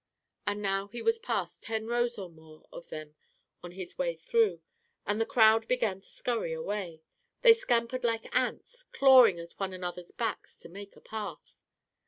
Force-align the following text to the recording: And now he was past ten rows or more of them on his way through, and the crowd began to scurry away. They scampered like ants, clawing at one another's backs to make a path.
And 0.47 0.63
now 0.63 0.87
he 0.87 1.03
was 1.03 1.19
past 1.19 1.61
ten 1.61 1.85
rows 1.85 2.17
or 2.17 2.27
more 2.27 2.65
of 2.71 2.89
them 2.89 3.13
on 3.61 3.73
his 3.73 3.99
way 3.99 4.15
through, 4.15 4.63
and 5.05 5.21
the 5.21 5.27
crowd 5.27 5.67
began 5.67 6.01
to 6.01 6.07
scurry 6.09 6.53
away. 6.53 7.03
They 7.43 7.53
scampered 7.53 8.03
like 8.03 8.25
ants, 8.35 8.81
clawing 8.81 9.39
at 9.39 9.51
one 9.59 9.73
another's 9.73 10.09
backs 10.11 10.57
to 10.61 10.69
make 10.69 10.95
a 10.95 11.01
path. 11.01 11.53